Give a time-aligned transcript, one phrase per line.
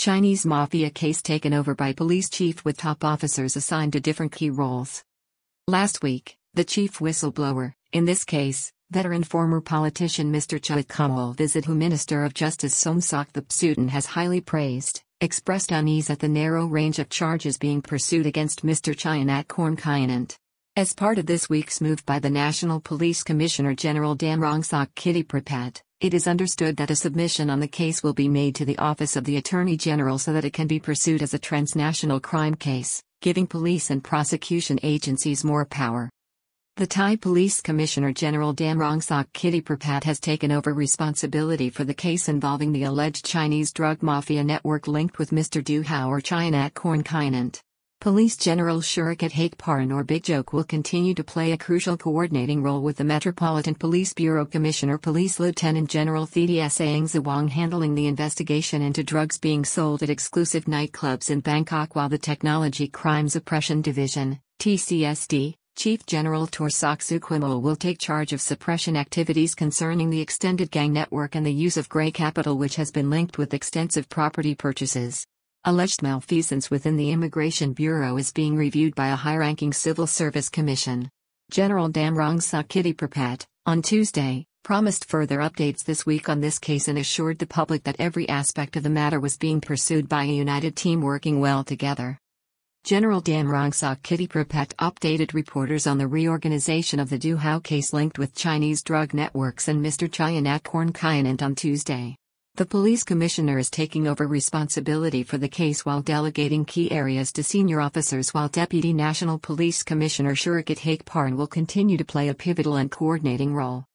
[0.00, 4.48] Chinese mafia case taken over by police chief with top officers assigned to different key
[4.48, 5.04] roles.
[5.68, 10.58] Last week, the chief whistleblower, in this case, veteran former politician Mr.
[10.58, 16.28] Chuwit Kamolvisit who Minister of Justice Somsak Thepsutin has highly praised, expressed unease at the
[16.28, 18.94] narrow range of charges being pursued against Mr.
[18.96, 20.38] Chaiyanat Kornchayanant.
[20.76, 26.14] As part of this week's move by the National Police Commissioner General Damrongsak Kittiprapat, it
[26.14, 29.24] is understood that a submission on the case will be made to the Office of
[29.24, 33.48] the Attorney General so that it can be pursued as a transnational crime case, giving
[33.48, 36.08] police and prosecution agencies more power.
[36.76, 42.72] The Thai Police Commissioner General Damrongsak Kittiprapat has taken over responsibility for the case involving
[42.72, 45.64] the alleged Chinese drug mafia network linked with Mr.
[45.64, 47.60] Du Hao or Chaiyanat Kornchayanant.
[48.00, 53.04] Police General or Big Joke will continue to play a crucial coordinating role with the
[53.04, 59.66] Metropolitan Police Bureau Commissioner Police Lieutenant General Thiti Saengsawang handling the investigation into drugs being
[59.66, 66.46] sold at exclusive nightclubs in Bangkok while the Technology Crime Suppression Division, TCSD, Chief General
[66.46, 71.52] Torsak Sukvimol will take charge of suppression activities concerning the extended gang network and the
[71.52, 75.26] use of grey capital which has been linked with extensive property purchases.
[75.64, 81.10] Alleged malfeasance within the Immigration Bureau is being reviewed by a high-ranking civil service commission.
[81.50, 87.38] General Damrongsak Kittiprapat, on Tuesday, promised further updates this week on this case and assured
[87.38, 91.02] the public that every aspect of the matter was being pursued by a united team
[91.02, 92.16] working well together.
[92.84, 98.34] General Damrongsak Kittiprapat updated reporters on the reorganization of the Du Hao case linked with
[98.34, 100.08] Chinese drug networks and Mr.
[100.08, 102.16] Chaiyanat Kornchayanant on Tuesday.
[102.60, 107.42] The police commissioner is taking over responsibility for the case while delegating key areas to
[107.42, 112.76] senior officers while Deputy National Police Commissioner Surachate Hakparn will continue to play a pivotal
[112.76, 113.86] and coordinating role.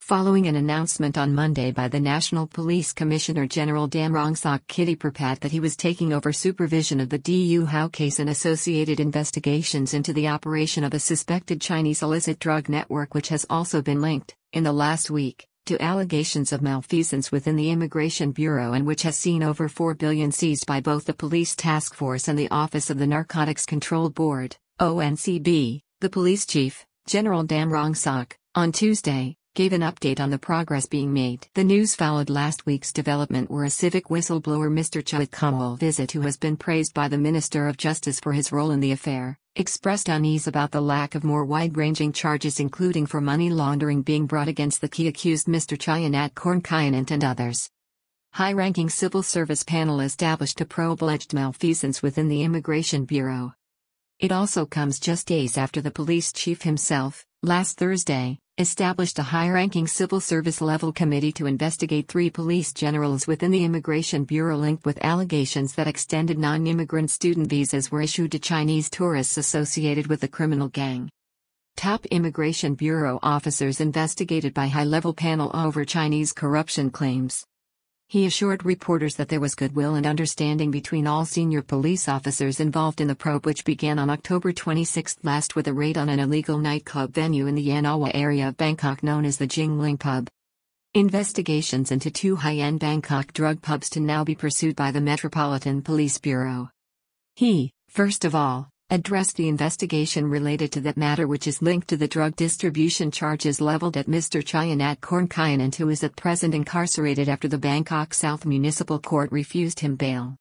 [0.00, 5.60] Following an announcement on Monday by the National Police Commissioner General Damrongsak Kittiprapat that he
[5.60, 10.82] was taking over supervision of the Du Hao case and associated investigations into the operation
[10.82, 15.12] of a suspected Chinese illicit drug network which has also been linked, in the last
[15.12, 19.94] week, to allegations of malfeasance within the Immigration Bureau and which has seen over 4
[19.94, 24.10] billion seized by both the Police Task Force and the Office of the Narcotics Control
[24.10, 30.86] Board, ONCB, the police chief, General Damrongsak, on Tuesday, gave an update on the progress
[30.86, 31.48] being made.
[31.54, 35.02] The news followed last week's development where a civic whistleblower Mr.
[35.02, 38.78] Chuwit Kamolvisit who has been praised by the Minister of Justice for his role in
[38.78, 44.02] the affair, expressed unease about the lack of more wide-ranging charges including for money laundering
[44.02, 45.76] being brought against the key accused Mr.
[45.76, 47.68] Chaiyanat Kornchayanant and others.
[48.32, 53.52] High-ranking civil service panel established to probe alleged malfeasance within the Immigration Bureau.
[54.20, 59.86] It also comes just days after the police chief himself, last Thursday, established a high-ranking
[59.86, 65.02] civil service level committee to investigate three police generals within the Immigration Bureau linked with
[65.02, 70.68] allegations that extended non-immigrant student visas were issued to Chinese tourists associated with the criminal
[70.68, 71.08] gang.
[71.76, 77.46] Top Immigration Bureau officers investigated by high-level panel over Chinese corruption claims.
[78.10, 83.00] He assured reporters that there was goodwill and understanding between all senior police officers involved
[83.00, 86.58] in the probe, which began on October 26 last with a raid on an illegal
[86.58, 90.28] nightclub venue in the Yanawa area of Bangkok known as the Jingling Pub.
[90.92, 95.80] Investigations into two high end Bangkok drug pubs to now be pursued by the Metropolitan
[95.80, 96.68] Police Bureau.
[97.36, 101.96] He, first of all, addressed the investigation related to that matter which is linked to
[101.96, 104.42] the drug distribution charges leveled at Mr.
[104.42, 109.94] Chaiyanat Kornchayanant who is at present incarcerated after the Bangkok South Municipal Court refused him
[109.94, 110.36] bail.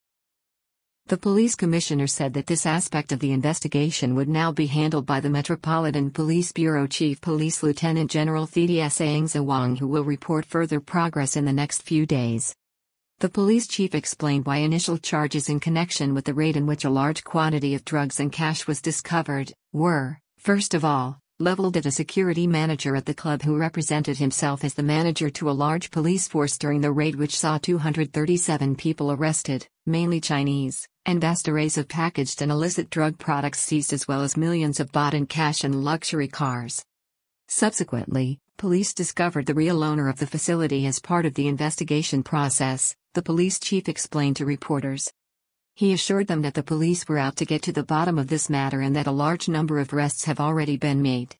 [1.09, 5.19] The police commissioner said that this aspect of the investigation would now be handled by
[5.19, 11.35] the Metropolitan Police Bureau Chief Police Lieutenant General Thiti Saengsawang who will report further progress
[11.35, 12.55] in the next few days.
[13.19, 16.89] The police chief explained why initial charges in connection with the raid in which a
[16.89, 21.91] large quantity of drugs and cash was discovered were, first of all, leveled at a
[21.91, 26.29] security manager at the club who represented himself as the manager to a large police
[26.29, 31.89] force during the raid which saw 237 people arrested, mainly Chinese, and vast arrays of
[31.89, 35.83] packaged and illicit drug products seized as well as millions of baht in cash and
[35.83, 36.85] luxury cars.
[37.49, 42.95] Subsequently, police discovered the real owner of the facility as part of the investigation process,
[43.13, 45.11] the police chief explained to reporters.
[45.75, 48.49] He assured them that the police were out to get to the bottom of this
[48.49, 51.35] matter and that a large number of arrests have already been made.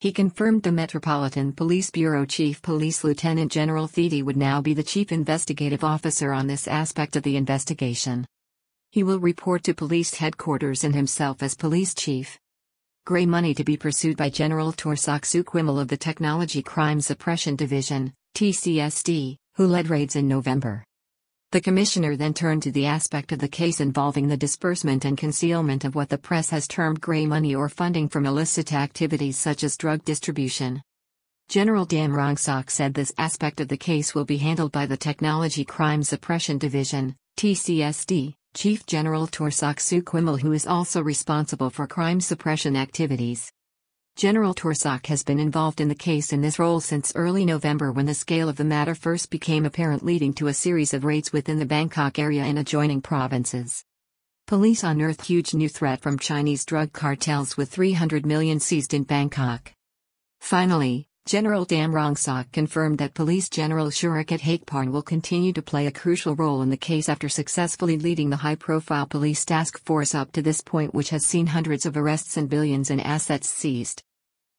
[0.00, 4.82] He confirmed the Metropolitan Police Bureau Chief Police Lieutenant General Thiti would now be the
[4.82, 8.26] chief investigative officer on this aspect of the investigation.
[8.90, 12.38] He will report to police headquarters and himself as police chief.
[13.06, 18.12] Grey money to be pursued by General Torsak Sukvimol of the Technology Crime Suppression Division,
[18.34, 20.84] TCSD, who led raids in November.
[21.50, 25.86] The commissioner then turned to the aspect of the case involving the disbursement and concealment
[25.86, 29.78] of what the press has termed gray money or funding from illicit activities such as
[29.78, 30.82] drug distribution.
[31.48, 36.02] General Damrongsak said this aspect of the case will be handled by the Technology Crime
[36.02, 43.50] Suppression Division, TCSD, Chief General Torsak Sukvimol who is also responsible for crime suppression activities.
[44.18, 48.06] General Torsak has been involved in the case in this role since early November when
[48.06, 51.60] the scale of the matter first became apparent leading to a series of raids within
[51.60, 53.84] the Bangkok area and adjoining provinces.
[54.48, 59.72] Police unearthed huge new threat from Chinese drug cartels with 300 million seized in Bangkok.
[60.40, 66.34] Finally, General Damrongsak confirmed that Police General Surachate Hakparn will continue to play a crucial
[66.34, 70.60] role in the case after successfully leading the high-profile police task force up to this
[70.60, 74.02] point which has seen hundreds of arrests and billions in assets seized.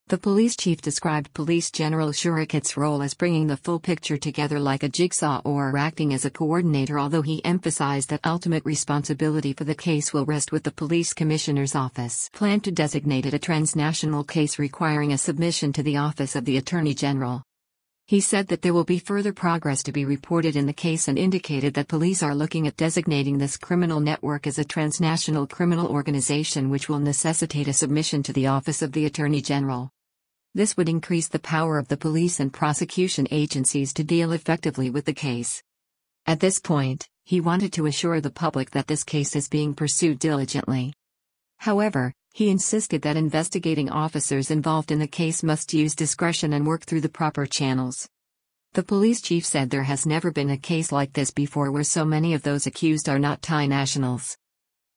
[0.09, 4.81] The police chief described Police General Surachate's role as bringing the full picture together like
[4.81, 9.75] a jigsaw or acting as a coordinator although he emphasized that ultimate responsibility for the
[9.75, 12.27] case will rest with the police commissioner's office.
[12.33, 16.57] Planned to designate it a transnational case requiring a submission to the office of the
[16.57, 17.43] Attorney General.
[18.07, 21.19] He said that there will be further progress to be reported in the case and
[21.19, 26.71] indicated that police are looking at designating this criminal network as a transnational criminal organization
[26.71, 29.91] which will necessitate a submission to the Office of the Attorney General.
[30.55, 35.05] This would increase the power of the police and prosecution agencies to deal effectively with
[35.05, 35.61] the case.
[36.25, 40.17] At this point, he wanted to assure the public that this case is being pursued
[40.17, 40.93] diligently.
[41.57, 46.83] However, he insisted that investigating officers involved in the case must use discretion and work
[46.85, 48.09] through the proper channels.
[48.73, 52.05] The police chief said there has never been a case like this before where so
[52.05, 54.37] many of those accused are not Thai nationals.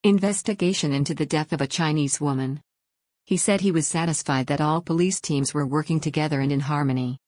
[0.02, 2.60] Investigation into the death of a Chinese woman.
[3.24, 7.18] He said he was satisfied that all police teams were working together and in harmony.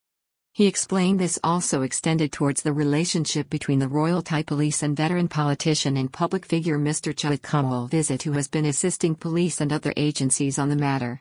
[0.53, 5.29] He explained this also extended towards the relationship between the Royal Thai Police and veteran
[5.29, 7.13] politician and public figure Mr.
[7.13, 11.21] Chuwit Kamolvisit who has been assisting police and other agencies on the matter.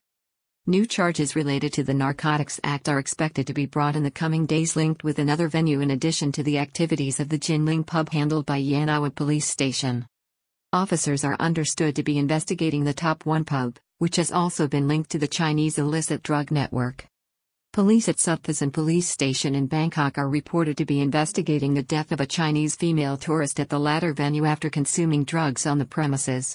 [0.65, 4.45] New charges related to the Narcotics Act are expected to be brought in the coming
[4.45, 8.45] days linked with another venue in addition to the activities of the Jinling pub handled
[8.45, 10.05] by Yanawa Police Station.
[10.73, 15.11] Officers are understood to be investigating the Top 1 pub, which has also been linked
[15.11, 17.05] to the Chinese illicit drug network.
[17.73, 22.21] Police at Sutthisan police station in Bangkok are reported to be investigating the death of
[22.21, 26.51] a Chinese female tourist at the latter venue after consuming drugs on the premises.